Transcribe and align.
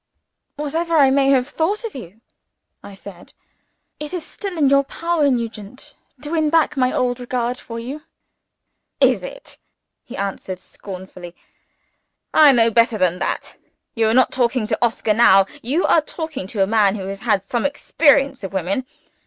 "Whatever 0.55 0.97
I 0.97 1.11
may 1.11 1.29
have 1.29 1.47
thought 1.47 1.83
of 1.83 1.93
you," 1.93 2.21
I 2.81 2.95
said, 2.95 3.33
"it 3.99 4.15
is 4.15 4.25
still 4.25 4.57
in 4.57 4.67
your 4.67 4.83
power, 4.83 5.29
Nugent, 5.29 5.93
to 6.23 6.31
win 6.31 6.49
back 6.49 6.75
my 6.75 6.91
old 6.91 7.19
regard 7.19 7.59
for 7.59 7.79
you." 7.79 8.01
"Is 8.99 9.21
it?" 9.21 9.59
he 10.03 10.17
answered 10.17 10.57
scornfully. 10.57 11.35
"I 12.33 12.51
know 12.51 12.71
better 12.71 12.97
than 12.97 13.19
that. 13.19 13.57
You 13.93 14.07
are 14.09 14.13
not 14.15 14.31
talking 14.31 14.65
to 14.65 14.79
Oscar 14.81 15.13
now 15.13 15.45
you 15.61 15.85
are 15.85 16.01
talking 16.01 16.47
to 16.47 16.63
a 16.63 16.65
man 16.65 16.95
who 16.95 17.05
has 17.05 17.19
had 17.19 17.43
some 17.43 17.63
experience 17.63 18.43
of 18.43 18.53
women. 18.53 18.87